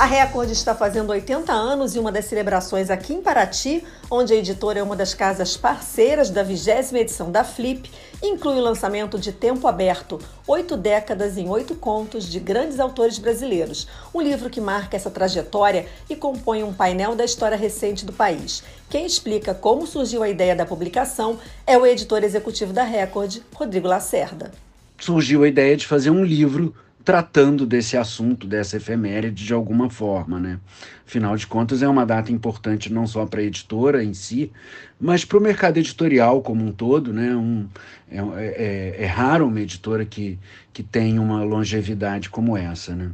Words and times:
A 0.00 0.06
Record 0.06 0.48
está 0.50 0.74
fazendo 0.74 1.10
80 1.10 1.52
anos 1.52 1.94
e 1.94 1.98
uma 1.98 2.10
das 2.10 2.24
celebrações 2.24 2.88
aqui 2.88 3.12
em 3.12 3.20
Paraty, 3.20 3.84
onde 4.10 4.32
a 4.32 4.36
editora 4.36 4.78
é 4.78 4.82
uma 4.82 4.96
das 4.96 5.12
casas 5.12 5.58
parceiras 5.58 6.30
da 6.30 6.42
20 6.42 6.96
edição 6.96 7.30
da 7.30 7.44
Flip, 7.44 7.86
inclui 8.22 8.54
o 8.56 8.62
lançamento 8.62 9.18
de 9.18 9.30
Tempo 9.30 9.68
Aberto, 9.68 10.18
Oito 10.46 10.74
Décadas 10.74 11.36
em 11.36 11.50
Oito 11.50 11.74
Contos 11.74 12.24
de 12.24 12.40
Grandes 12.40 12.80
Autores 12.80 13.18
Brasileiros, 13.18 13.86
um 14.14 14.22
livro 14.22 14.48
que 14.48 14.58
marca 14.58 14.96
essa 14.96 15.10
trajetória 15.10 15.84
e 16.08 16.16
compõe 16.16 16.62
um 16.62 16.72
painel 16.72 17.14
da 17.14 17.26
história 17.26 17.58
recente 17.58 18.06
do 18.06 18.12
país. 18.14 18.62
Quem 18.88 19.04
explica 19.04 19.52
como 19.52 19.86
surgiu 19.86 20.22
a 20.22 20.30
ideia 20.30 20.56
da 20.56 20.64
publicação 20.64 21.38
é 21.66 21.76
o 21.76 21.84
editor 21.84 22.24
executivo 22.24 22.72
da 22.72 22.84
Record, 22.84 23.40
Rodrigo 23.54 23.86
Lacerda. 23.86 24.50
Surgiu 24.98 25.44
a 25.44 25.48
ideia 25.48 25.76
de 25.76 25.86
fazer 25.86 26.08
um 26.08 26.24
livro 26.24 26.74
tratando 27.04 27.64
desse 27.66 27.96
assunto, 27.96 28.46
dessa 28.46 28.76
efeméride 28.76 29.44
de 29.44 29.54
alguma 29.54 29.88
forma, 29.88 30.38
né? 30.38 30.58
Afinal 31.06 31.36
de 31.36 31.46
contas, 31.46 31.82
é 31.82 31.88
uma 31.88 32.04
data 32.04 32.30
importante 32.30 32.92
não 32.92 33.06
só 33.06 33.26
para 33.26 33.40
a 33.40 33.44
editora 33.44 34.04
em 34.04 34.14
si, 34.14 34.52
mas 35.00 35.24
para 35.24 35.38
o 35.38 35.40
mercado 35.40 35.78
editorial 35.78 36.42
como 36.42 36.64
um 36.64 36.72
todo, 36.72 37.12
né? 37.12 37.34
Um, 37.34 37.66
é, 38.10 38.18
é, 38.18 38.96
é, 39.04 39.06
raro 39.06 39.46
uma 39.46 39.60
editora 39.60 40.04
que, 40.04 40.38
que 40.72 40.82
tem 40.82 41.18
uma 41.18 41.42
longevidade 41.42 42.28
como 42.28 42.56
essa, 42.56 42.94
né? 42.94 43.10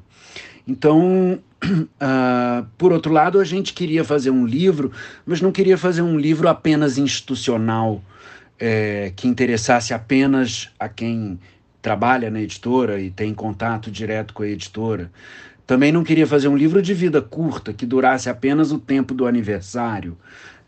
Então, 0.67 1.39
uh, 1.65 2.67
por 2.77 2.93
outro 2.93 3.13
lado, 3.13 3.39
a 3.39 3.45
gente 3.45 3.73
queria 3.73 4.03
fazer 4.03 4.31
um 4.31 4.45
livro, 4.45 4.91
mas 5.25 5.41
não 5.41 5.53
queria 5.53 5.79
fazer 5.79 6.03
um 6.03 6.19
livro 6.19 6.49
apenas 6.49 6.99
institucional, 6.99 8.03
é, 8.59 9.13
que 9.15 9.29
interessasse 9.29 9.95
apenas 9.95 10.71
a 10.79 10.89
quem 10.89 11.39
trabalha 11.87 12.33
na 12.33 12.41
editora 12.41 13.01
e 13.01 13.13
tem 13.13 13.33
contato 13.33 13.93
direto 13.93 14.35
com 14.35 14.43
a 14.43 14.49
editora. 14.49 15.09
Também 15.65 15.93
não 15.93 16.03
queria 16.03 16.27
fazer 16.27 16.49
um 16.49 16.57
livro 16.57 16.83
de 16.83 16.93
vida 16.93 17.23
curta, 17.23 17.73
que 17.73 17.87
durasse 17.87 18.29
apenas 18.29 18.73
o 18.73 18.79
tempo 18.81 19.15
do 19.15 19.25
aniversário. 19.25 20.19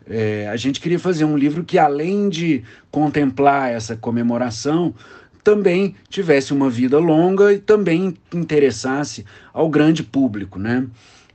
É, 0.09 0.47
a 0.47 0.55
gente 0.55 0.79
queria 0.79 0.97
fazer 0.97 1.25
um 1.25 1.35
livro 1.35 1.65
que, 1.65 1.77
além 1.77 2.29
de 2.29 2.63
contemplar 2.89 3.69
essa 3.69 3.97
comemoração, 3.97 4.95
também 5.43 5.93
tivesse 6.07 6.53
uma 6.53 6.69
vida 6.69 6.97
longa 6.97 7.51
e 7.51 7.59
também 7.59 8.15
interessasse 8.33 9.25
ao 9.53 9.67
grande 9.67 10.03
público, 10.03 10.57
né? 10.57 10.87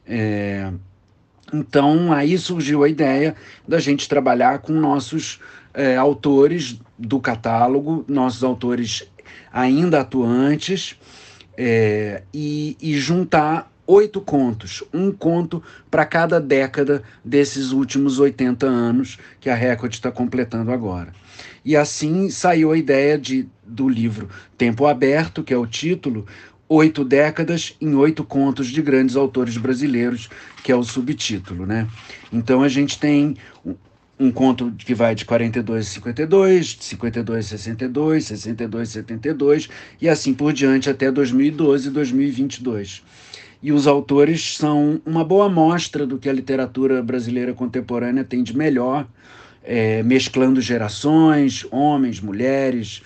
É, 0.07 0.73
então 1.53 2.11
aí 2.11 2.39
surgiu 2.39 2.83
a 2.83 2.89
ideia 2.89 3.35
da 3.69 3.79
gente 3.79 4.09
trabalhar 4.09 4.61
com 4.61 4.73
nossos 4.73 5.41
é, 5.75 5.95
autores 5.95 6.81
do 6.99 7.21
catálogo, 7.21 8.03
nossos 8.09 8.43
autores 8.43 9.07
ainda 9.53 10.01
atuantes, 10.01 10.97
é, 11.57 12.23
e, 12.33 12.77
e 12.81 12.97
juntar 12.99 13.71
oito 13.87 14.21
contos, 14.21 14.83
um 14.93 15.13
conto 15.13 15.63
para 15.91 16.07
cada 16.07 16.41
década 16.41 17.03
desses 17.25 17.71
últimos 17.71 18.19
80 18.19 18.67
anos 18.67 19.19
que 19.41 19.51
a 19.51 19.55
Record 19.55 19.93
está 19.93 20.11
completando 20.11 20.73
agora. 20.73 21.13
E 21.65 21.77
assim 21.77 22.31
saiu 22.31 22.73
a 22.73 22.79
ideia 22.79 23.19
de, 23.19 23.49
do 23.65 23.89
livro 23.89 24.29
Tempo 24.57 24.87
Aberto, 24.87 25.43
que 25.43 25.53
é 25.53 25.57
o 25.57 25.67
título, 25.67 26.27
Oito 26.69 27.05
Décadas 27.05 27.77
em 27.81 27.95
Oito 27.95 28.25
Contos 28.25 28.69
de 28.69 28.81
Grandes 28.81 29.17
Autores 29.17 29.57
Brasileiros, 29.57 30.31
que 30.63 30.73
é 30.73 30.77
o 30.77 30.83
subtítulo. 30.83 31.67
Né? 31.67 31.87
Então 32.33 32.63
a 32.63 32.69
gente 32.69 32.99
tem 32.99 33.37
um 34.19 34.31
conto 34.31 34.73
que 34.79 34.95
vai 34.95 35.15
de 35.15 35.25
42 35.25 35.87
a 35.87 35.91
52, 35.91 36.67
de 36.67 36.85
52 36.85 37.47
a 37.47 37.49
62, 37.49 38.25
62 38.25 38.89
a 38.89 38.93
72 38.93 39.69
e 40.01 40.09
assim 40.09 40.33
por 40.33 40.53
diante 40.53 40.89
até 40.89 41.11
2012 41.11 41.89
e 41.89 41.91
2022. 41.91 43.03
E 43.63 43.73
os 43.73 43.87
autores 43.87 44.57
são 44.57 45.01
uma 45.05 45.25
boa 45.25 45.47
amostra 45.47 46.07
do 46.07 46.19
que 46.19 46.29
a 46.29 46.33
literatura 46.33 47.03
brasileira 47.03 47.55
contemporânea 47.55 48.23
tem 48.23 48.43
de 48.43 48.57
melhor, 48.57 49.07
é, 49.63 50.03
mesclando 50.03 50.61
gerações, 50.61 51.67
homens, 51.71 52.21
mulheres, 52.21 53.03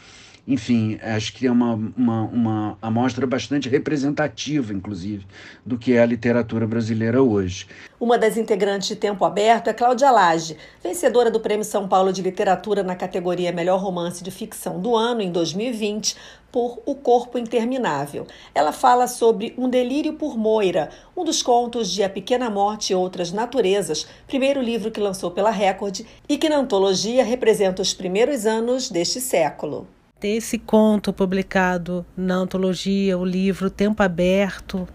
enfim, 0.48 0.98
acho 1.02 1.34
que 1.34 1.46
é 1.46 1.52
uma, 1.52 1.74
uma, 1.94 2.22
uma 2.22 2.78
amostra 2.80 3.26
bastante 3.26 3.68
representativa, 3.68 4.72
inclusive, 4.72 5.26
do 5.64 5.76
que 5.76 5.92
é 5.92 6.00
a 6.00 6.06
literatura 6.06 6.66
brasileira 6.66 7.22
hoje. 7.22 7.66
Uma 8.00 8.16
das 8.16 8.38
integrantes 8.38 8.88
de 8.88 8.96
Tempo 8.96 9.26
Aberto 9.26 9.68
é 9.68 9.74
Cláudia 9.74 10.10
Lage, 10.10 10.56
vencedora 10.82 11.30
do 11.30 11.38
Prêmio 11.38 11.66
São 11.66 11.86
Paulo 11.86 12.14
de 12.14 12.22
Literatura 12.22 12.82
na 12.82 12.96
categoria 12.96 13.52
Melhor 13.52 13.78
Romance 13.78 14.24
de 14.24 14.30
Ficção 14.30 14.80
do 14.80 14.96
Ano, 14.96 15.20
em 15.20 15.30
2020, 15.30 16.16
por 16.50 16.80
O 16.86 16.94
Corpo 16.94 17.36
Interminável. 17.36 18.26
Ela 18.54 18.72
fala 18.72 19.06
sobre 19.06 19.52
Um 19.58 19.68
Delírio 19.68 20.14
por 20.14 20.38
Moira, 20.38 20.88
um 21.14 21.24
dos 21.24 21.42
contos 21.42 21.90
de 21.90 22.02
A 22.02 22.08
Pequena 22.08 22.48
Morte 22.48 22.94
e 22.94 22.96
Outras 22.96 23.32
Naturezas, 23.32 24.06
primeiro 24.26 24.62
livro 24.62 24.90
que 24.90 24.98
lançou 24.98 25.30
pela 25.30 25.50
Record 25.50 26.00
e 26.26 26.38
que 26.38 26.48
na 26.48 26.56
antologia 26.56 27.22
representa 27.22 27.82
os 27.82 27.92
primeiros 27.92 28.46
anos 28.46 28.88
deste 28.88 29.20
século 29.20 29.86
ter 30.20 30.36
esse 30.36 30.58
conto 30.58 31.12
publicado 31.12 32.04
na 32.16 32.34
antologia, 32.34 33.16
o 33.16 33.24
livro 33.24 33.70
Tempo 33.70 34.02
Aberto, 34.02 34.88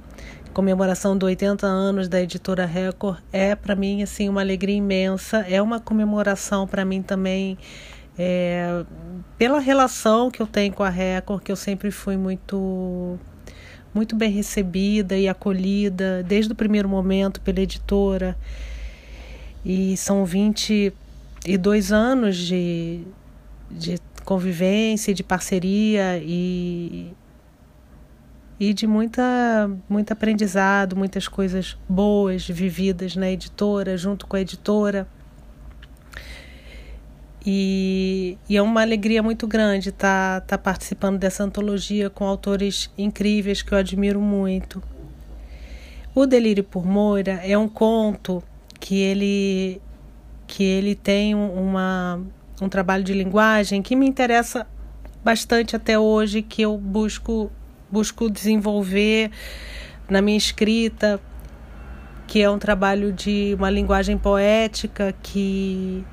comemoração 0.54 1.18
dos 1.18 1.28
80 1.28 1.66
anos 1.66 2.08
da 2.08 2.22
editora 2.22 2.66
Record, 2.66 3.20
é 3.32 3.56
para 3.56 3.76
mim 3.76 4.04
assim 4.04 4.28
uma 4.28 4.42
alegria 4.42 4.76
imensa. 4.76 5.46
É 5.50 5.62
uma 5.62 5.80
comemoração 5.80 6.68
para 6.68 6.84
mim 6.84 7.02
também 7.02 7.58
é, 8.18 8.86
pela 9.38 9.60
relação 9.60 10.30
que 10.30 10.42
eu 10.42 10.48
tenho 10.48 10.74
com 10.74 10.84
a 10.84 10.90
Record, 10.90 11.42
que 11.44 11.52
eu 11.52 11.56
sempre 11.56 11.90
fui 11.90 12.18
muito 12.18 13.18
muito 13.94 14.16
bem 14.16 14.32
recebida 14.32 15.16
e 15.16 15.28
acolhida 15.28 16.24
desde 16.24 16.52
o 16.52 16.56
primeiro 16.56 16.90
momento 16.90 17.40
pela 17.42 17.62
editora. 17.62 18.36
E 19.64 19.96
são 19.96 20.26
22 20.26 21.92
anos 21.92 22.36
de, 22.36 23.02
de 23.70 24.00
convivência, 24.24 25.14
de 25.14 25.24
parceria 25.24 26.18
e, 26.24 27.14
e 28.60 28.74
de 28.74 28.88
muita, 28.88 29.70
muito 29.88 30.12
aprendizado, 30.12 30.96
muitas 30.96 31.28
coisas 31.28 31.78
boas 31.88 32.48
vividas 32.48 33.16
na 33.16 33.30
editora, 33.30 33.98
junto 33.98 34.26
com 34.26 34.36
a 34.36 34.42
editora. 34.42 35.08
E, 37.46 38.38
e 38.48 38.56
é 38.56 38.62
uma 38.62 38.82
alegria 38.82 39.22
muito 39.22 39.46
grande 39.46 39.90
estar 39.90 40.42
tá, 40.42 40.48
tá 40.48 40.58
participando 40.58 41.20
dessa 41.20 41.44
antologia 41.44 42.10
com 42.10 42.26
autores 42.26 42.90
incríveis 42.98 43.62
que 43.62 43.74
eu 43.74 43.78
admiro 43.78 44.22
muito. 44.22 44.82
O 46.16 46.26
Delírio 46.26 46.64
por 46.64 46.86
Moira 46.86 47.42
é 47.44 47.58
um 47.58 47.68
conto 47.68 48.42
que 48.80 49.00
ele 49.00 49.82
que 50.46 50.64
ele 50.64 50.94
tem 50.94 51.34
uma 51.34 52.22
um 52.62 52.70
trabalho 52.70 53.04
de 53.04 53.14
linguagem 53.14 53.82
que 53.82 53.96
me 53.96 54.08
interessa 54.08 54.68
bastante 55.24 55.76
até 55.76 55.98
hoje, 55.98 56.42
que 56.42 56.62
eu 56.62 56.78
busco, 56.78 57.52
busco 57.92 58.30
desenvolver 58.30 59.32
na 60.10 60.22
minha 60.22 60.38
escrita, 60.38 61.20
que 62.28 62.42
é 62.42 62.50
um 62.50 62.60
trabalho 62.60 63.12
de 63.12 63.56
uma 63.58 63.70
linguagem 63.70 64.18
poética 64.18 65.14
que 65.22 66.04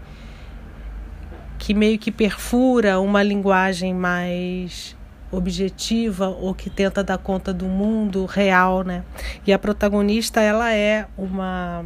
que 1.58 1.74
meio 1.74 1.98
que 1.98 2.10
perfura 2.10 2.98
uma 2.98 3.22
linguagem 3.22 3.92
mais 3.92 4.96
objetiva 5.30 6.28
ou 6.28 6.54
que 6.54 6.70
tenta 6.70 7.04
dar 7.04 7.18
conta 7.18 7.52
do 7.52 7.66
mundo 7.66 8.24
real, 8.24 8.82
né? 8.82 9.04
E 9.46 9.52
a 9.52 9.58
protagonista 9.58 10.40
ela 10.40 10.72
é 10.72 11.06
uma 11.18 11.84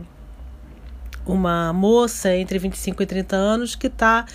uma 1.26 1.72
moça 1.72 2.34
entre 2.34 2.58
25 2.58 3.02
e 3.02 3.06
30 3.06 3.36
anos 3.36 3.74
que 3.74 3.86
está 3.86 4.26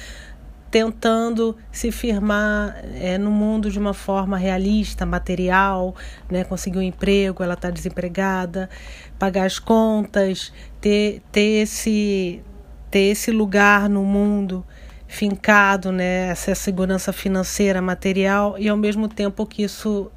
tentando 0.71 1.57
se 1.71 1.91
firmar 1.91 2.75
é, 2.93 3.17
no 3.17 3.31
mundo 3.31 3.71
de 3.71 3.79
uma 3.79 3.93
forma 3.93 4.37
realista, 4.37 5.05
material, 5.05 5.95
né? 6.29 6.43
conseguir 6.43 6.77
um 6.77 6.81
emprego, 6.81 7.43
ela 7.43 7.55
está 7.55 7.69
desempregada, 7.69 8.69
pagar 9.17 9.45
as 9.45 9.57
contas, 9.57 10.53
ter, 10.79 11.21
ter, 11.31 11.63
esse, 11.63 12.43
ter 12.91 12.99
esse 12.99 13.31
lugar 13.31 13.89
no 13.89 14.03
mundo 14.03 14.63
fincado, 15.07 15.91
né? 15.91 16.27
essa 16.27 16.53
segurança 16.53 17.11
financeira, 17.11 17.81
material, 17.81 18.55
e 18.59 18.69
ao 18.69 18.77
mesmo 18.77 19.07
tempo 19.07 19.45
que 19.47 19.63
isso, 19.63 20.11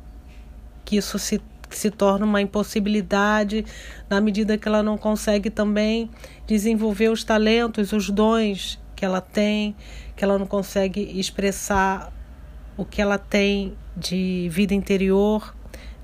que 0.84 0.98
isso 0.98 1.18
se 1.18 1.40
se 1.76 1.90
torna 1.90 2.24
uma 2.24 2.40
impossibilidade 2.40 3.64
na 4.08 4.20
medida 4.20 4.58
que 4.58 4.68
ela 4.68 4.82
não 4.82 4.96
consegue 4.96 5.50
também 5.50 6.10
desenvolver 6.46 7.08
os 7.08 7.24
talentos, 7.24 7.92
os 7.92 8.10
dons 8.10 8.80
que 8.94 9.04
ela 9.04 9.20
tem, 9.20 9.74
que 10.16 10.24
ela 10.24 10.38
não 10.38 10.46
consegue 10.46 11.00
expressar 11.18 12.12
o 12.76 12.84
que 12.84 13.00
ela 13.00 13.18
tem 13.18 13.74
de 13.96 14.48
vida 14.50 14.74
interior, 14.74 15.54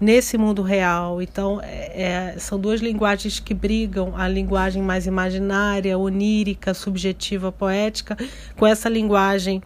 nesse 0.01 0.39
mundo 0.39 0.63
real. 0.63 1.21
Então, 1.21 1.61
é, 1.63 2.33
é, 2.35 2.39
são 2.39 2.59
duas 2.59 2.81
linguagens 2.81 3.41
que 3.41 3.55
brigam: 3.55 4.17
a 4.17 4.29
linguagem 4.29 4.83
mais 4.83 5.07
imaginária, 5.07 5.99
onírica, 5.99 6.75
subjetiva, 6.75 7.51
poética, 7.51 8.17
com 8.57 8.67
essa 8.67 8.89
linguagem 8.89 9.63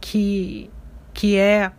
que, 0.00 0.70
que 1.12 1.36
é 1.36 1.70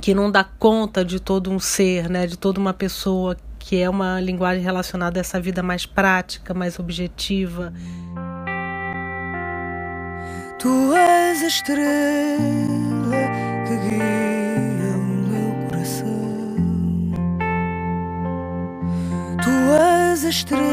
que 0.00 0.14
não 0.14 0.30
dá 0.30 0.44
conta 0.44 1.04
de 1.04 1.18
todo 1.20 1.50
um 1.50 1.58
ser, 1.58 2.08
né, 2.08 2.26
de 2.26 2.36
toda 2.36 2.60
uma 2.60 2.72
pessoa, 2.72 3.36
que 3.58 3.80
é 3.80 3.88
uma 3.90 4.20
linguagem 4.20 4.62
relacionada 4.62 5.18
a 5.18 5.22
essa 5.22 5.40
vida 5.40 5.62
mais 5.62 5.86
prática, 5.86 6.54
mais 6.54 6.78
objetiva. 6.78 7.72
Tu 10.58 10.94
és 10.94 11.42
a 11.42 11.46
estrela 11.46 12.38
que 13.66 13.76
guia 13.88 14.96
o 14.96 15.04
meu 15.28 15.68
coração. 15.68 16.16
Tu 19.42 19.50
és 20.10 20.24
a 20.24 20.28
estrela 20.28 20.66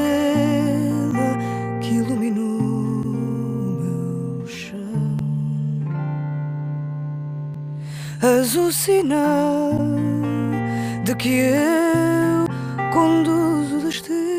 que 1.81 1.96
iluminou 1.96 2.53
És 8.21 8.56
o 8.56 8.71
sinal 8.71 9.71
de 11.04 11.15
que 11.15 11.30
eu 11.30 12.45
conduzo 12.94 13.77
o 13.77 13.80
destino. 13.81 14.33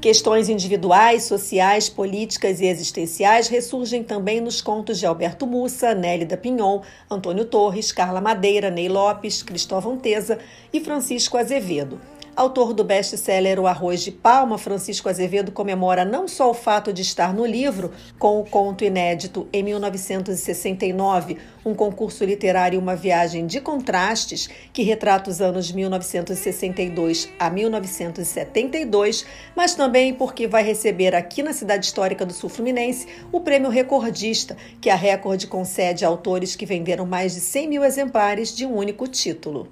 Questões 0.00 0.48
individuais, 0.48 1.24
sociais, 1.24 1.88
políticas 1.88 2.60
e 2.60 2.66
existenciais 2.66 3.48
ressurgem 3.48 4.04
também 4.04 4.40
nos 4.40 4.62
contos 4.62 5.00
de 5.00 5.04
Alberto 5.04 5.44
Mussa, 5.44 5.92
Nélida 5.92 6.36
Pinhon, 6.36 6.82
Antônio 7.10 7.44
Torres, 7.44 7.90
Carla 7.90 8.20
Madeira, 8.20 8.70
Ney 8.70 8.88
Lopes, 8.88 9.42
Cristóvão 9.42 9.98
Teza 9.98 10.38
e 10.72 10.78
Francisco 10.78 11.36
Azevedo. 11.36 12.00
Autor 12.38 12.72
do 12.72 12.84
best-seller 12.84 13.58
O 13.58 13.66
Arroz 13.66 14.00
de 14.00 14.12
Palma, 14.12 14.58
Francisco 14.58 15.08
Azevedo 15.08 15.50
comemora 15.50 16.04
não 16.04 16.28
só 16.28 16.48
o 16.48 16.54
fato 16.54 16.92
de 16.92 17.02
estar 17.02 17.34
no 17.34 17.44
livro, 17.44 17.90
com 18.16 18.38
o 18.38 18.44
conto 18.44 18.84
inédito 18.84 19.48
Em 19.52 19.64
1969, 19.64 21.36
um 21.66 21.74
concurso 21.74 22.24
literário 22.24 22.76
e 22.76 22.80
uma 22.80 22.94
viagem 22.94 23.44
de 23.44 23.60
contrastes 23.60 24.48
que 24.72 24.84
retrata 24.84 25.28
os 25.28 25.40
anos 25.40 25.72
1962 25.72 27.28
a 27.40 27.50
1972, 27.50 29.26
mas 29.56 29.74
também 29.74 30.14
porque 30.14 30.46
vai 30.46 30.62
receber 30.62 31.16
aqui 31.16 31.42
na 31.42 31.52
cidade 31.52 31.86
histórica 31.86 32.24
do 32.24 32.32
Sul 32.32 32.48
Fluminense 32.48 33.08
o 33.32 33.40
prêmio 33.40 33.68
Recordista, 33.68 34.56
que 34.80 34.90
a 34.90 34.94
Record 34.94 35.44
concede 35.48 36.04
a 36.04 36.08
autores 36.08 36.54
que 36.54 36.64
venderam 36.64 37.04
mais 37.04 37.34
de 37.34 37.40
100 37.40 37.68
mil 37.68 37.84
exemplares 37.84 38.54
de 38.54 38.64
um 38.64 38.76
único 38.76 39.08
título. 39.08 39.68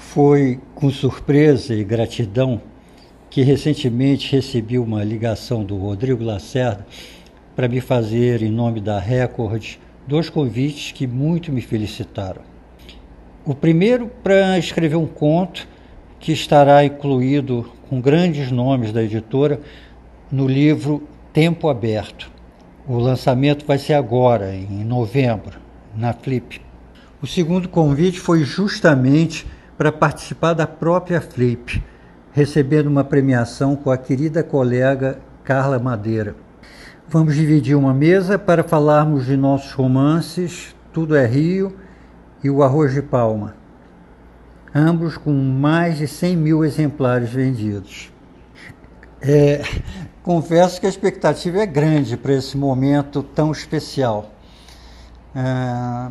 Foi 0.00 0.58
com 0.74 0.90
surpresa 0.90 1.72
e 1.72 1.84
gratidão 1.84 2.60
que 3.28 3.42
recentemente 3.42 4.34
recebi 4.34 4.76
uma 4.76 5.04
ligação 5.04 5.62
do 5.62 5.76
Rodrigo 5.76 6.24
Lacerda 6.24 6.84
para 7.54 7.68
me 7.68 7.80
fazer, 7.80 8.42
em 8.42 8.50
nome 8.50 8.80
da 8.80 8.98
Record, 8.98 9.76
dois 10.08 10.28
convites 10.28 10.90
que 10.90 11.06
muito 11.06 11.52
me 11.52 11.60
felicitaram. 11.60 12.40
O 13.44 13.54
primeiro 13.54 14.10
para 14.24 14.58
escrever 14.58 14.96
um 14.96 15.06
conto 15.06 15.68
que 16.18 16.32
estará 16.32 16.84
incluído 16.84 17.70
com 17.88 18.00
grandes 18.00 18.50
nomes 18.50 18.92
da 18.92 19.04
editora 19.04 19.60
no 20.32 20.48
livro 20.48 21.06
Tempo 21.32 21.68
Aberto. 21.68 22.32
O 22.88 22.98
lançamento 22.98 23.64
vai 23.64 23.78
ser 23.78 23.94
agora, 23.94 24.56
em 24.56 24.82
novembro, 24.82 25.60
na 25.94 26.12
Flip. 26.12 26.60
O 27.22 27.26
segundo 27.28 27.68
convite 27.68 28.18
foi 28.18 28.42
justamente 28.42 29.46
para 29.80 29.90
participar 29.90 30.52
da 30.52 30.66
própria 30.66 31.22
Flip, 31.22 31.82
recebendo 32.32 32.88
uma 32.88 33.02
premiação 33.02 33.74
com 33.74 33.90
a 33.90 33.96
querida 33.96 34.44
colega 34.44 35.18
Carla 35.42 35.78
Madeira. 35.78 36.36
Vamos 37.08 37.34
dividir 37.34 37.74
uma 37.74 37.94
mesa 37.94 38.38
para 38.38 38.62
falarmos 38.62 39.24
de 39.24 39.38
nossos 39.38 39.72
romances 39.72 40.76
Tudo 40.92 41.16
é 41.16 41.24
Rio 41.24 41.74
e 42.44 42.50
O 42.50 42.62
Arroz 42.62 42.92
de 42.92 43.00
Palma, 43.00 43.54
ambos 44.74 45.16
com 45.16 45.32
mais 45.32 45.96
de 45.96 46.06
100 46.06 46.36
mil 46.36 46.62
exemplares 46.62 47.30
vendidos. 47.30 48.12
É, 49.22 49.62
confesso 50.22 50.78
que 50.78 50.84
a 50.84 50.90
expectativa 50.90 51.56
é 51.56 51.64
grande 51.64 52.18
para 52.18 52.34
esse 52.34 52.54
momento 52.54 53.22
tão 53.22 53.50
especial. 53.50 54.30
É, 55.34 56.10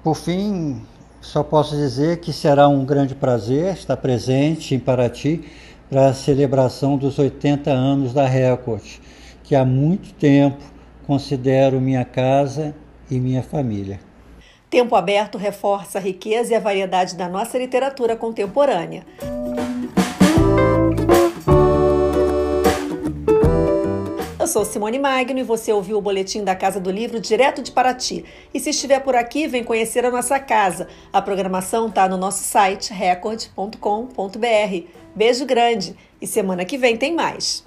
por 0.00 0.14
fim, 0.14 0.86
só 1.24 1.42
posso 1.42 1.74
dizer 1.74 2.20
que 2.20 2.32
será 2.32 2.68
um 2.68 2.84
grande 2.84 3.14
prazer 3.14 3.72
estar 3.72 3.96
presente 3.96 4.74
em 4.74 4.78
Paraty 4.78 5.42
para 5.88 6.08
a 6.08 6.14
celebração 6.14 6.98
dos 6.98 7.18
80 7.18 7.70
anos 7.70 8.12
da 8.12 8.26
Record, 8.26 8.84
que 9.42 9.54
há 9.54 9.64
muito 9.64 10.12
tempo 10.14 10.62
considero 11.06 11.80
minha 11.80 12.04
casa 12.04 12.74
e 13.10 13.18
minha 13.18 13.42
família. 13.42 14.00
Tempo 14.68 14.94
Aberto 14.94 15.38
reforça 15.38 15.98
a 15.98 16.00
riqueza 16.00 16.52
e 16.52 16.56
a 16.56 16.60
variedade 16.60 17.16
da 17.16 17.28
nossa 17.28 17.56
literatura 17.56 18.16
contemporânea. 18.16 19.04
Eu 24.44 24.48
sou 24.48 24.62
Simone 24.62 24.98
Magno 24.98 25.38
e 25.38 25.42
você 25.42 25.72
ouviu 25.72 25.96
o 25.96 26.02
boletim 26.02 26.44
da 26.44 26.54
Casa 26.54 26.78
do 26.78 26.90
Livro 26.90 27.18
direto 27.18 27.62
de 27.62 27.72
Paraty. 27.72 28.26
E 28.52 28.60
se 28.60 28.68
estiver 28.68 29.00
por 29.00 29.16
aqui, 29.16 29.46
vem 29.46 29.64
conhecer 29.64 30.04
a 30.04 30.10
nossa 30.10 30.38
casa. 30.38 30.86
A 31.10 31.22
programação 31.22 31.88
está 31.88 32.06
no 32.06 32.18
nosso 32.18 32.44
site 32.44 32.92
record.com.br. 32.92 34.86
Beijo 35.14 35.46
grande 35.46 35.96
e 36.20 36.26
semana 36.26 36.66
que 36.66 36.76
vem 36.76 36.94
tem 36.94 37.14
mais. 37.14 37.64